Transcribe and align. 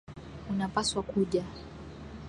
Unapaswa 0.49 1.01
kuja. 1.03 1.43